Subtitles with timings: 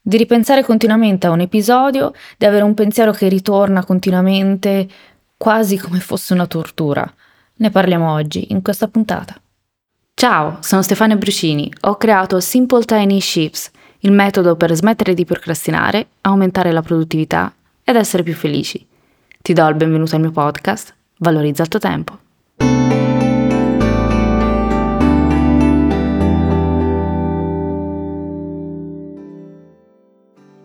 [0.00, 4.88] Di ripensare continuamente a un episodio, di avere un pensiero che ritorna continuamente,
[5.36, 7.10] quasi come fosse una tortura.
[7.56, 9.40] Ne parliamo oggi, in questa puntata.
[10.14, 11.72] Ciao, sono Stefania Brucini.
[11.82, 17.96] Ho creato Simple Tiny Shifts, il metodo per smettere di procrastinare, aumentare la produttività ed
[17.96, 18.86] essere più felici.
[19.42, 22.18] Ti do il benvenuto al mio podcast, Valorizza il tuo tempo.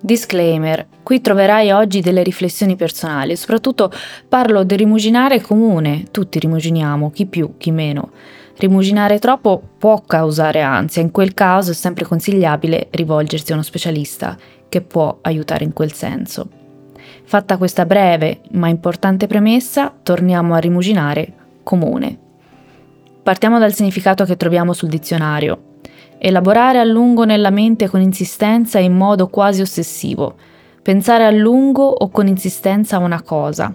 [0.06, 3.92] Disclaimer, qui troverai oggi delle riflessioni personali, soprattutto
[4.30, 8.12] parlo del rimuginare comune, tutti rimuginiamo, chi più, chi meno.
[8.58, 14.38] Rimuginare troppo può causare ansia, in quel caso è sempre consigliabile rivolgersi a uno specialista
[14.70, 16.50] che può aiutare in quel senso.
[17.24, 22.16] Fatta questa breve ma importante premessa, torniamo a rimuginare comune.
[23.24, 25.74] Partiamo dal significato che troviamo sul dizionario.
[26.18, 30.36] Elaborare a lungo nella mente con insistenza e in modo quasi ossessivo.
[30.82, 33.74] Pensare a lungo o con insistenza a una cosa.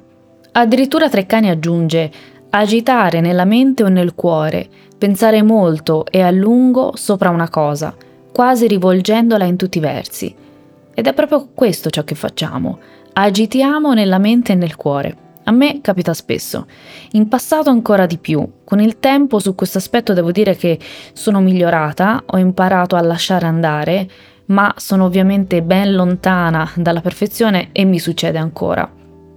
[0.53, 2.11] Addirittura Treccani aggiunge
[2.51, 4.69] agitare nella mente o nel cuore,
[4.99, 7.95] pensare molto e a lungo sopra una cosa,
[8.33, 10.35] quasi rivolgendola in tutti i versi.
[10.93, 12.79] Ed è proprio questo ciò che facciamo.
[13.13, 15.29] Agitiamo nella mente e nel cuore.
[15.45, 16.67] A me capita spesso,
[17.13, 18.47] in passato ancora di più.
[18.63, 20.79] Con il tempo su questo aspetto devo dire che
[21.13, 24.09] sono migliorata, ho imparato a lasciare andare,
[24.47, 28.89] ma sono ovviamente ben lontana dalla perfezione e mi succede ancora.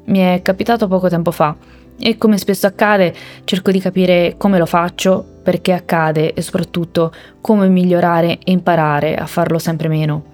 [0.06, 1.56] Mi è capitato poco tempo fa
[1.98, 7.70] e come spesso accade cerco di capire come lo faccio, perché accade e soprattutto come
[7.70, 10.33] migliorare e imparare a farlo sempre meno.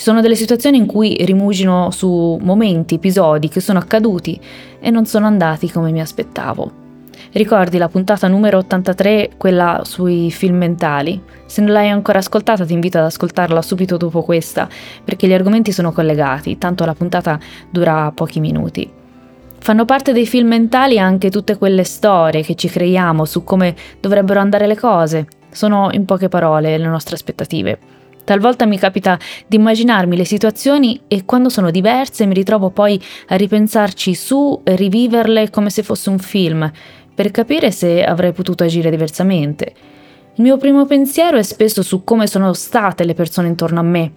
[0.00, 4.40] Ci sono delle situazioni in cui rimugino su momenti, episodi che sono accaduti
[4.80, 6.72] e non sono andati come mi aspettavo.
[7.32, 11.22] Ricordi la puntata numero 83, quella sui film mentali?
[11.44, 14.66] Se non l'hai ancora ascoltata ti invito ad ascoltarla subito dopo questa,
[15.04, 17.38] perché gli argomenti sono collegati, tanto la puntata
[17.68, 18.90] dura pochi minuti.
[19.58, 24.40] Fanno parte dei film mentali anche tutte quelle storie che ci creiamo su come dovrebbero
[24.40, 25.26] andare le cose.
[25.50, 27.99] Sono in poche parole le nostre aspettative.
[28.30, 29.18] Talvolta mi capita
[29.48, 34.76] di immaginarmi le situazioni e quando sono diverse mi ritrovo poi a ripensarci su e
[34.76, 36.70] riviverle come se fosse un film,
[37.12, 39.72] per capire se avrei potuto agire diversamente.
[40.36, 44.12] Il mio primo pensiero è spesso su come sono state le persone intorno a me,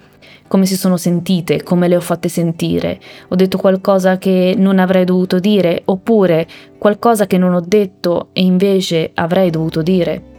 [0.47, 3.00] come si sono sentite, come le ho fatte sentire.
[3.29, 6.46] Ho detto qualcosa che non avrei dovuto dire, oppure
[6.78, 10.33] qualcosa che non ho detto e invece avrei dovuto dire.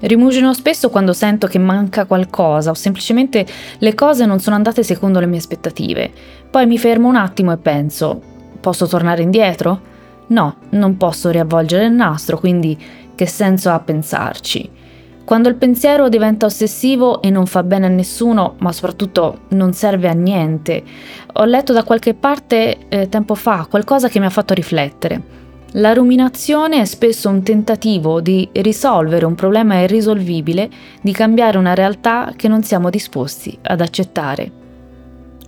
[0.00, 3.46] Rimugino spesso quando sento che manca qualcosa o semplicemente
[3.78, 6.10] le cose non sono andate secondo le mie aspettative.
[6.50, 8.20] Poi mi fermo un attimo e penso,
[8.60, 9.88] posso tornare indietro?
[10.28, 12.78] No, non posso riavvolgere il nastro, quindi
[13.14, 14.70] che senso ha pensarci?
[15.22, 20.08] Quando il pensiero diventa ossessivo e non fa bene a nessuno, ma soprattutto non serve
[20.08, 20.82] a niente,
[21.34, 25.22] ho letto da qualche parte eh, tempo fa qualcosa che mi ha fatto riflettere.
[25.74, 30.68] La ruminazione è spesso un tentativo di risolvere un problema irrisolvibile,
[31.00, 34.50] di cambiare una realtà che non siamo disposti ad accettare.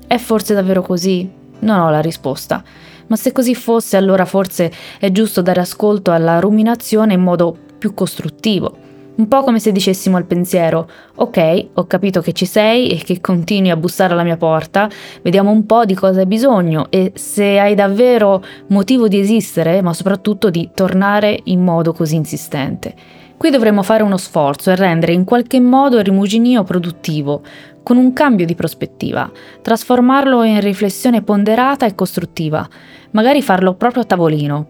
[0.07, 1.29] È forse davvero così?
[1.59, 2.63] Non ho la risposta,
[3.09, 7.93] ma se così fosse allora forse è giusto dare ascolto alla ruminazione in modo più
[7.93, 8.82] costruttivo
[9.15, 13.21] un po' come se dicessimo al pensiero, ok, ho capito che ci sei e che
[13.21, 14.89] continui a bussare alla mia porta,
[15.21, 19.93] vediamo un po' di cosa hai bisogno e se hai davvero motivo di esistere, ma
[19.93, 22.95] soprattutto di tornare in modo così insistente.
[23.37, 27.43] Qui dovremmo fare uno sforzo e rendere in qualche modo il rimuginio produttivo,
[27.83, 29.31] con un cambio di prospettiva,
[29.61, 32.67] trasformarlo in riflessione ponderata e costruttiva,
[33.11, 34.67] magari farlo proprio a tavolino.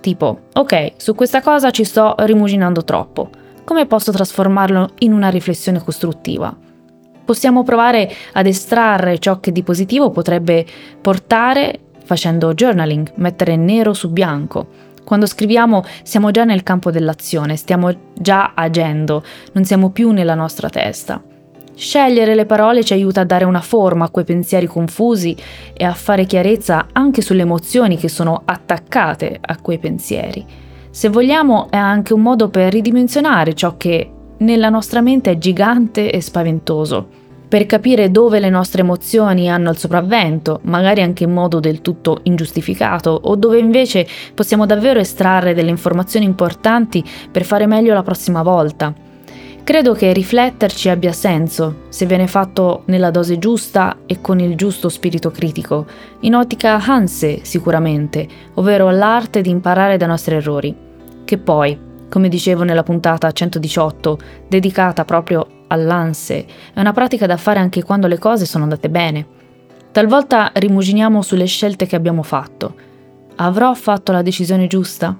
[0.00, 5.82] Tipo, ok, su questa cosa ci sto rimuginando troppo come posso trasformarlo in una riflessione
[5.82, 6.56] costruttiva?
[7.24, 10.66] Possiamo provare ad estrarre ciò che di positivo potrebbe
[11.00, 14.90] portare facendo journaling, mettere nero su bianco.
[15.04, 19.22] Quando scriviamo siamo già nel campo dell'azione, stiamo già agendo,
[19.52, 21.22] non siamo più nella nostra testa.
[21.74, 25.36] Scegliere le parole ci aiuta a dare una forma a quei pensieri confusi
[25.72, 30.44] e a fare chiarezza anche sulle emozioni che sono attaccate a quei pensieri.
[30.94, 34.10] Se vogliamo è anche un modo per ridimensionare ciò che
[34.40, 37.08] nella nostra mente è gigante e spaventoso.
[37.52, 42.20] per capire dove le nostre emozioni hanno il sopravvento, magari anche in modo del tutto
[42.22, 48.42] ingiustificato, o dove invece possiamo davvero estrarre delle informazioni importanti per fare meglio la prossima
[48.42, 49.11] volta.
[49.64, 54.88] Credo che rifletterci abbia senso se viene fatto nella dose giusta e con il giusto
[54.88, 55.86] spirito critico,
[56.20, 60.74] in ottica Hanse sicuramente, ovvero l'arte di imparare dai nostri errori,
[61.24, 61.78] che poi,
[62.08, 64.18] come dicevo nella puntata 118,
[64.48, 66.44] dedicata proprio all'anse,
[66.74, 69.26] è una pratica da fare anche quando le cose sono andate bene.
[69.92, 72.74] Talvolta rimuginiamo sulle scelte che abbiamo fatto.
[73.36, 75.16] Avrò fatto la decisione giusta?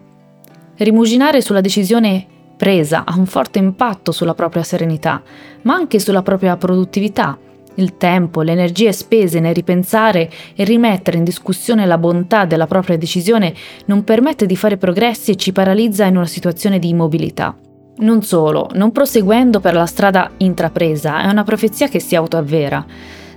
[0.75, 2.27] Rimuginare sulla decisione
[2.63, 5.21] presa ha un forte impatto sulla propria serenità,
[5.63, 7.37] ma anche sulla propria produttività.
[7.75, 12.97] Il tempo, le energie spese nel ripensare e rimettere in discussione la bontà della propria
[12.97, 13.53] decisione
[13.87, 17.53] non permette di fare progressi e ci paralizza in una situazione di immobilità.
[17.97, 22.87] Non solo, non proseguendo per la strada intrapresa è una profezia che si autoavvera.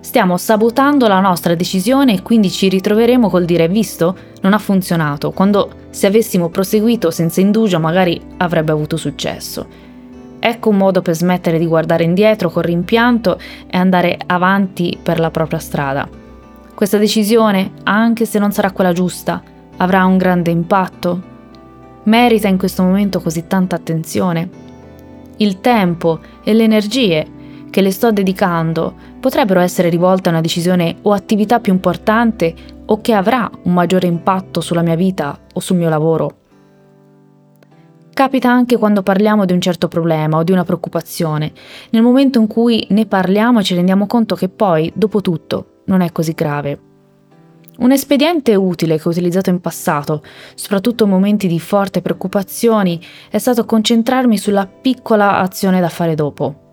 [0.06, 4.16] Stiamo sabotando la nostra decisione e quindi ci ritroveremo col dire visto?
[4.42, 9.66] Non ha funzionato, quando se avessimo proseguito senza indugio magari avrebbe avuto successo.
[10.38, 15.32] Ecco un modo per smettere di guardare indietro con rimpianto e andare avanti per la
[15.32, 16.08] propria strada.
[16.76, 19.42] Questa decisione, anche se non sarà quella giusta,
[19.78, 21.22] avrà un grande impatto
[22.04, 24.50] merita in questo momento così tanta attenzione?
[25.38, 27.26] Il tempo e le energie
[27.76, 32.56] che le sto dedicando potrebbero essere rivolte a una decisione o attività più importante
[32.86, 36.38] o che avrà un maggiore impatto sulla mia vita o sul mio lavoro.
[38.14, 41.52] Capita anche quando parliamo di un certo problema o di una preoccupazione,
[41.90, 46.14] nel momento in cui ne parliamo ci rendiamo conto che poi, dopo tutto, non è
[46.14, 46.80] così grave.
[47.80, 50.24] Un espediente utile che ho utilizzato in passato,
[50.54, 56.64] soprattutto in momenti di forte preoccupazioni, è stato concentrarmi sulla piccola azione da fare dopo.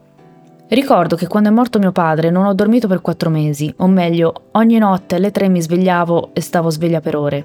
[0.73, 4.49] Ricordo che quando è morto mio padre non ho dormito per quattro mesi, o meglio,
[4.53, 7.45] ogni notte alle tre mi svegliavo e stavo sveglia per ore.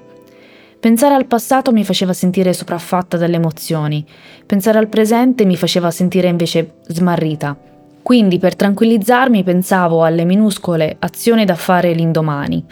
[0.80, 4.04] Pensare al passato mi faceva sentire sopraffatta dalle emozioni,
[4.46, 7.56] pensare al presente mi faceva sentire invece smarrita.
[8.02, 12.64] Quindi per tranquillizzarmi pensavo alle minuscole azioni da fare l'indomani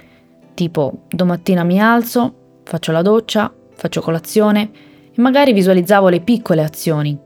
[0.57, 4.71] tipo domattina mi alzo, faccio la doccia, faccio colazione
[5.15, 7.17] e magari visualizzavo le piccole azioni.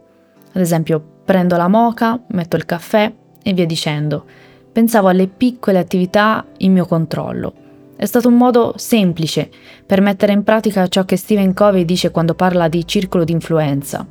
[0.53, 4.25] Ad esempio, prendo la moca, metto il caffè e via dicendo.
[4.73, 7.53] Pensavo alle piccole attività in mio controllo.
[7.95, 9.49] È stato un modo semplice
[9.87, 14.05] per mettere in pratica ciò che Stephen Covey dice quando parla di circolo di influenza.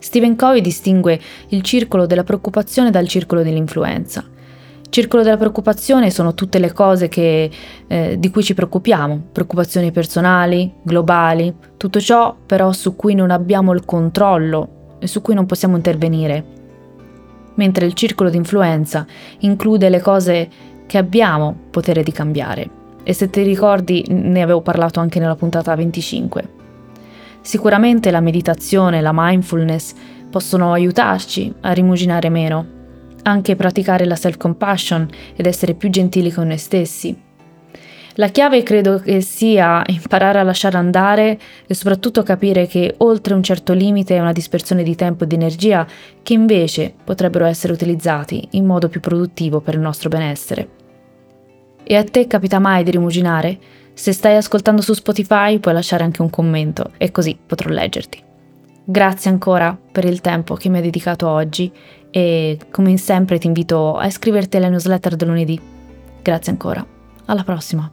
[0.00, 1.20] Stephen Covey distingue
[1.50, 4.24] il circolo della preoccupazione dal circolo dell'influenza.
[4.90, 7.48] Circolo della preoccupazione sono tutte le cose che,
[7.86, 13.72] eh, di cui ci preoccupiamo, preoccupazioni personali, globali, tutto ciò però su cui non abbiamo
[13.72, 16.44] il controllo e su cui non possiamo intervenire.
[17.54, 19.06] Mentre il circolo di influenza
[19.40, 20.48] include le cose
[20.86, 22.70] che abbiamo potere di cambiare.
[23.02, 26.56] E se ti ricordi ne avevo parlato anche nella puntata 25.
[27.40, 29.94] Sicuramente la meditazione, la mindfulness
[30.30, 32.66] possono aiutarci a rimuginare meno,
[33.22, 37.27] anche praticare la self-compassion ed essere più gentili con noi stessi.
[38.18, 43.44] La chiave credo che sia imparare a lasciare andare e soprattutto capire che oltre un
[43.44, 45.86] certo limite è una dispersione di tempo e di energia
[46.20, 50.68] che invece potrebbero essere utilizzati in modo più produttivo per il nostro benessere.
[51.84, 53.56] E a te capita mai di rimuginare?
[53.94, 58.20] Se stai ascoltando su Spotify puoi lasciare anche un commento e così potrò leggerti.
[58.82, 61.70] Grazie ancora per il tempo che mi hai dedicato oggi
[62.10, 65.60] e come sempre ti invito a iscriverti alla newsletter del lunedì.
[66.20, 66.84] Grazie ancora.
[67.26, 67.92] Alla prossima.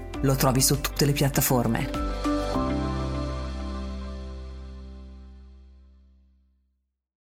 [0.21, 2.10] lo trovi su tutte le piattaforme.